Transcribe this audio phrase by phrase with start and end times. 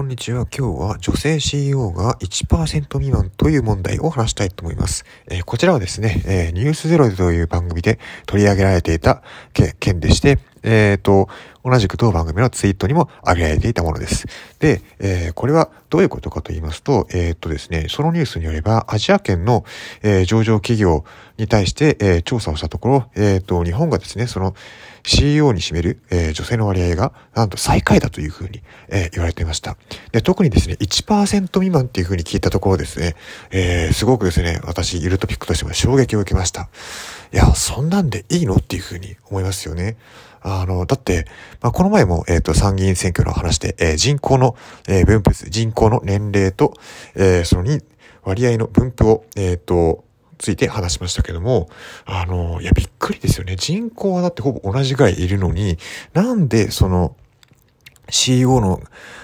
[0.00, 0.46] こんにちは。
[0.46, 2.66] 今日は女性 CEO が1%
[2.98, 5.04] 未満という問題を話したいと思います。
[5.28, 9.22] えー、こちらはですね、えー、ニュースゼロという番組で取り上げられていた
[9.78, 11.28] 件でして、えっ、ー、と、
[11.62, 14.26] 同じく当番組のツイートにも挙げられていたものです。
[14.58, 19.66] で、え、これはどういうことかと言いますと、えっ、とですね、そのニュースによれば、アジア圏の、
[20.02, 21.04] え、上場企業
[21.36, 24.54] に対して、え、調査をしたところ、えっ、と、日本がですね、その
[25.02, 29.76] CEO に占める、えー、女性の割合が、なんと最下位だというふうに、えー、言われていました。
[30.12, 33.16] で、特にですね、1%未満っていうふうに聞いたところですね、
[33.50, 36.68] えー、すごくですね、私、ゆるトピックとしても衝撃を受けました。
[37.32, 39.96] いや、そんなんでいいのっていうふうに思いますよね。
[40.42, 41.26] あの、だって、
[41.60, 44.56] まあ、この前も、えっ、ー、と、参議院選挙の話で、えー、人口の、
[44.88, 46.74] えー、分布、人口の年齢と、
[47.14, 47.82] えー、そのに、
[48.22, 50.04] 割合の分布を、えっ、ー、と、
[50.40, 51.68] ついて話しましたけども、
[52.06, 53.56] あの、いや、びっくりですよね。
[53.56, 55.78] 人口はだってほぼ同じぐらいいるのに、
[56.14, 57.14] なんでその、
[58.08, 58.82] CEO の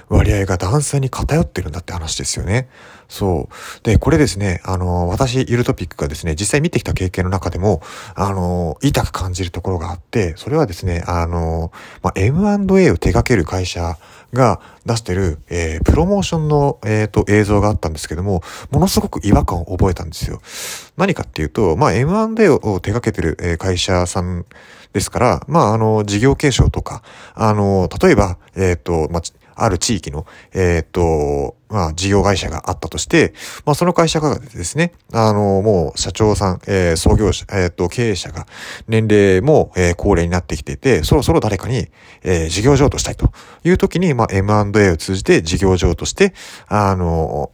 [0.09, 2.69] 割合が男性に偏ってるんだって話ですよね。
[3.09, 3.85] そう。
[3.85, 7.83] で、これですね、あの、私、ゆるトピックがですね、実際見てきた経験の中でも、
[8.15, 11.73] あの、痛く感じるところがあって、それはですね、あの、
[12.03, 13.97] まあ、M&A を手掛ける会社
[14.33, 20.41] が出してる、えー、プロモーションの、え、ー、と、映像があったんですけども、ものすごく違和感を覚えたんですよ。
[20.97, 24.45] 何かっていうと、まあ、M&A を手掛けてる、えー、会社さん
[24.93, 27.03] ですから、まあ、あの、事業継承とか、
[27.35, 29.23] あの、例えば、えっ、と、まあ、
[29.57, 33.33] ある地域の、えっ、と、まあ、事業会社があったとして、
[33.65, 38.47] まあ、その会社がですね、あの、もう社長さん、えー、創業者、えっ、と、経営者が
[38.87, 41.89] 年齢も、えー、高齢になってきていて、そろそろ誰かに、
[42.23, 43.33] えー、事業譲渡したいと
[43.65, 46.35] いう時に、まあ、M&A を通じて事業譲渡して、
[46.69, 47.51] あの、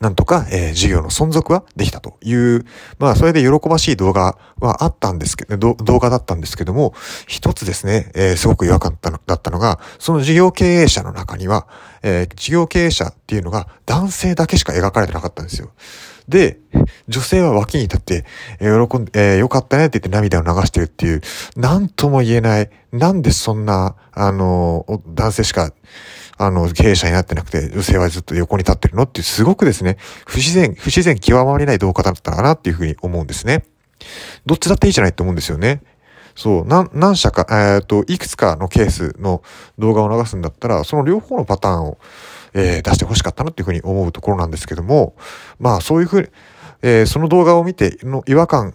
[0.00, 2.66] なんとか、えー、事業の存続はできたという、
[2.98, 6.94] まあ、それで喜ばしい動画はあったんですけど、動画だったんですけども、
[7.26, 11.66] 一つですね、えー、すごく違和感だったのが、その事業経営者の中には、
[12.02, 15.70] えー、事業経営者っていうのが男性だけしか描かれてなかったんですよ。
[16.28, 16.58] で、
[17.08, 18.24] 女性は脇に立って、
[18.60, 21.22] えー、喜んで、えー、よかったねって言って涙を流してるっていう、
[21.56, 25.70] なんとも言えない、なんでそんな、あの、男性しか、
[26.38, 33.64] あの、経営者になってなくて、女性はずっと横に立ってるのって、すごくですね、不自然、不自然極まりない動画だったかなっていうふうに思うんですね。
[34.44, 35.82] どっちだっていいじゃないと思うんですよね。
[36.34, 39.42] そう、何、何社か、えっ、ー、と、いくつかのケースの
[39.78, 41.98] 動画を流すんだったら、その両方のパターンを、
[42.52, 45.16] えー、出して欲しかったなっていうふうに思うところなんですけども、
[45.58, 46.28] まあ、そういうふうに、
[46.82, 48.74] えー、その動画を見ての違和感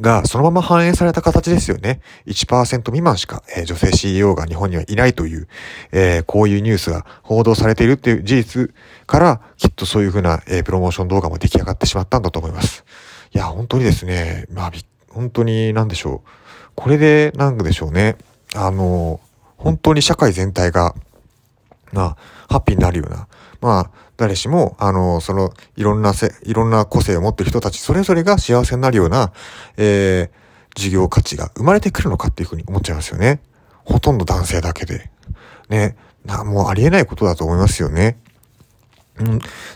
[0.00, 2.00] がそのまま反映された形ですよね。
[2.26, 5.48] 1%未満しか、えー、女性 CEO が日本にはいないという、
[5.92, 8.74] えー、こういうニュースが報道されているっていう事実
[9.06, 12.84] から、きっとそういうふうな、えー、プロモーション動画も出来上がってしまったんだと思います。
[13.32, 14.72] いや、本当にですね、まあ、
[15.10, 16.28] 本当になんでしょう。
[16.74, 18.16] これで、なんでしょうね。
[18.54, 19.20] あの、
[19.56, 20.94] 本当に社会全体が、
[21.92, 22.16] まあ、
[22.48, 23.26] ハッピーになるような、
[23.60, 29.32] まあ、誰しも、あの、その、いろんなせ、いろんな個性を持っている人たち、それぞれが幸せになるような、
[29.76, 30.30] えー、
[30.74, 33.40] 事業価値が生まれてくるのかっていうふうに思っちゃいますよね。
[33.84, 35.08] ほとんど男性だけで。
[35.68, 35.96] ね。
[36.24, 38.18] な、もうありえないことだと思いますよね。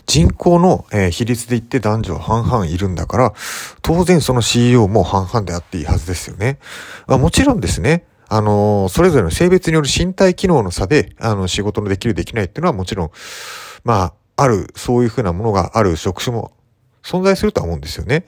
[0.05, 3.33] 人口の、比率で言って男女半々いるんだから、
[3.81, 6.59] 当然その CEO も半々であっていいはずですよね。
[7.07, 13.11] あもちろんですね、あの、それぞれの性別による身体機能の差で、あの、仕事のできるできないっていうのはもちろん、
[13.83, 16.51] まあ、ある、そういうふうなものがある職種も
[17.03, 18.25] 存在するとは思うんですよね。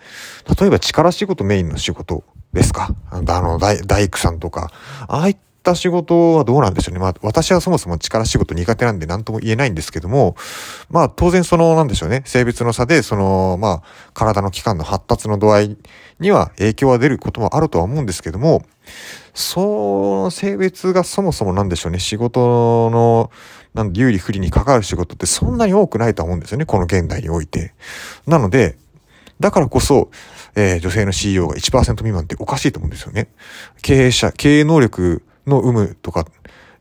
[0.59, 4.71] 例えば力仕事メインの仕事ですかあの、大大工さんとか、
[5.07, 6.99] ああいった仕事はどうなんでしょうね。
[6.99, 10.35] まあ、私はそもそも力仕事苦手なんで何とも言えないんですけども、
[10.89, 12.23] まあ、当然その、なんでしょうね。
[12.25, 15.77] 性別の差で、その、まあ、体の器官の発達の度合い
[16.19, 18.63] には影響は出ることもあるとは思うんですけども、
[19.33, 21.99] その性別がそもそもなんでしょうね。
[21.99, 23.31] 仕事の、
[23.75, 26.65] なんで有利不利に関わる仕事ってそんなに多くないと思うんですよね。
[26.65, 27.73] この現代において。
[28.25, 28.77] なので、
[29.39, 30.09] だからこそ、
[30.55, 33.27] えー、女性の CEO が1%未満っておかしいと思うんですよね。
[33.81, 36.25] 経営者、経営能力の有無とか、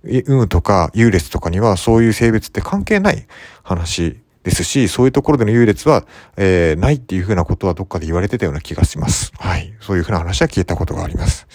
[0.05, 3.27] 有無とか優劣とかにはそういう性別って関係ない
[3.65, 6.07] 話ですし、そういうところでの優劣は、
[6.37, 9.33] えー、ないっていうふうなことはどっかで言われてたような気がします。
[9.37, 9.75] はい。
[9.81, 11.49] そういうふうな話は聞いたことがあります。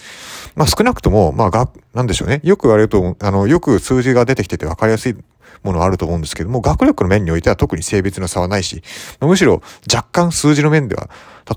[0.56, 2.42] まあ少なくとも、まあが、なんでしょうね。
[2.44, 5.16] よく言われると、あの、よく数字が出てきてて分かりやすい
[5.64, 8.84] ものあると思うんですけども、学力の面においては特に性別の差はないし、
[9.22, 9.62] むしろ
[9.94, 11.10] 若干数字の面では、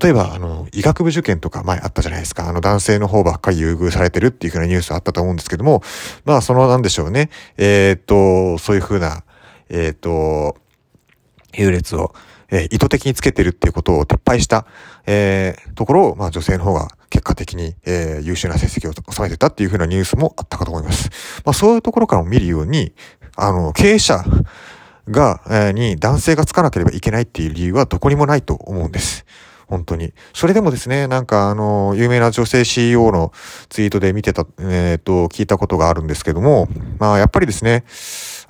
[0.02, 2.48] 例えば、あの、医学部受験とか前あったじゃないですか。
[2.48, 5.82] あの、男性の方ばっかり優遇されてるっていうふうなニュースあったと思うんですけども、
[6.24, 7.28] まあ、その、なんでしょうね。
[7.58, 9.22] えー、っと、そういうふうな、
[9.68, 10.56] えー、っと、
[11.54, 12.14] 優劣を、
[12.50, 14.66] えー、意図的につけてるっていうことを撤廃した、
[15.06, 21.10] えー、ところを、まあ、女性の方が結果的に、えー、優秀な成績を収めてたっていうふうなニュースもあったかと思います。
[21.44, 22.94] まあ、そういうところからも見るように、
[23.36, 24.24] あの、経営者
[25.08, 29.24] が、えー、に男性がつかなければいけないっていう理由はどこにもないと思うんです。
[29.72, 30.12] 本当に。
[30.34, 33.32] それでもですね、なんかあの、有名な女性 CEO の
[33.70, 36.68] ツイートで見てた、えっ、ー、と、聞いたことがあるんですけども、
[36.98, 37.84] まあやっぱりですね、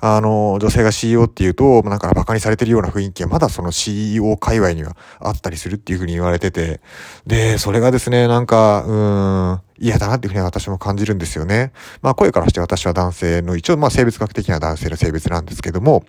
[0.01, 6.81] あの、女性が CEO っていうと、なんか馬鹿にされてるような雰囲気がまだその CEO 界隈にはあったりするっていうふうに言われてて、
[7.25, 11.71] で、それがですね、なんか、うん、嫌だなっていうふうに私も感じるんですよね。
[12.01, 16.03] まあ声からして私は男性の、一応まあ生物学的には男性の性別なんですけども、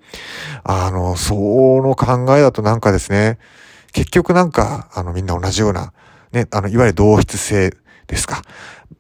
[0.63, 3.39] あの、その考えだとなんかですね、
[3.93, 5.93] 結局なんか、あのみんな同じような、
[6.33, 7.75] ね、あの、いわゆる同質性
[8.07, 8.43] ですか。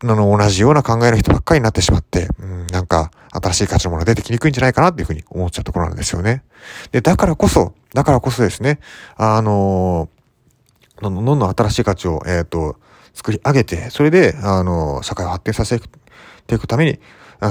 [0.02, 6.44] あの、同じような考えの人ばっかりになってしまって、うん、なんか、新しい価値のものが出てきにくいんじゃないかなっていうふうに思っちゃうところなんですよね。
[6.92, 8.78] で、だからこそ、だからこそですね、
[9.16, 10.08] あの
[11.02, 12.76] どんどんどんどん新しい価値を、えっ、ー、と、
[13.14, 15.80] 作り上げて、それで、あの、社会を発展させ
[16.46, 16.98] ていくために、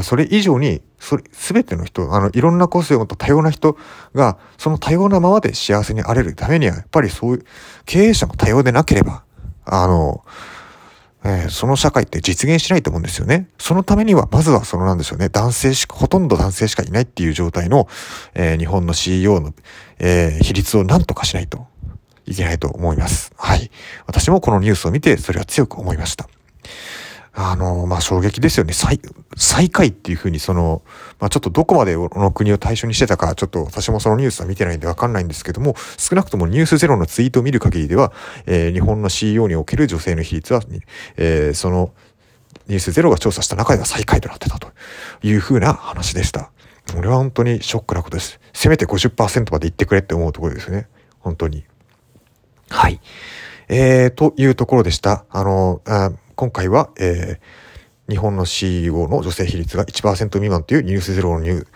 [0.03, 3.77] それ以上に、それ、すべての人、あの、いろんな個性を持った多様な人
[4.13, 7.45] が、その多様なままで幸せにあれるためには、やっぱりそういう、
[7.85, 9.23] 経営者も多様でなければ、
[9.65, 10.23] あの、
[11.25, 13.47] えー、その社会って実現しないと思うんですよね。
[13.57, 17.87] そのためには、まずはそのなんでしょうね、男性しか、ほとんど男性しかいないっていう状態の、
[18.33, 19.53] えー、日本の CEO の、
[19.99, 21.67] えー、比率を何とかしないと
[22.25, 23.31] いけないと思います。
[23.37, 23.71] はい。
[24.07, 26.27] 私もこのニュースを見て、それは強く思いました。
[27.35, 28.73] あの、まあ、衝撃ですよね。
[28.73, 29.01] 最、
[29.35, 30.83] 最下位っていうふうに、その、
[31.19, 38.13] まあ、ちょっとどこまでこの国を対象にしてたか、ちょっと私もそのニュースは見てないんでわかんないんですけども、少なくともニュースゼロのツイートを見る限りでは、
[38.45, 40.61] えー、日本の CEO における女性の比率は、
[41.17, 41.93] えー、その、
[42.67, 44.71] ニュースゼロが調査した中では最下位となってたと
[45.23, 46.51] いうふうな話でした。
[46.93, 48.39] これは本当にショックなことです。
[48.53, 50.87] せめて50%まで行ってくれって思うところですね。
[51.19, 51.65] 本当に。
[52.73, 52.99] はい。
[53.69, 55.25] えー、というところでした。
[55.29, 61.67] あの、あ今回は、えー、日本の CEO の女性比率が1%未満というニュースゼロのニュー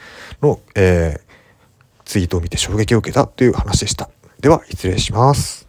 [0.41, 4.09] の、えー、ツイートを見て衝撃を受けたという話でした。
[4.39, 5.66] では、失礼します。